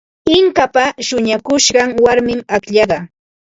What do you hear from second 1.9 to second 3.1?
warmim akllaqa.